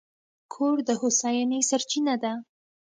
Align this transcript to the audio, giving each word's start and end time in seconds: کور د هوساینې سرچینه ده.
کور 0.53 0.75
د 0.87 0.89
هوساینې 1.01 1.59
سرچینه 1.69 2.15
ده. 2.23 2.33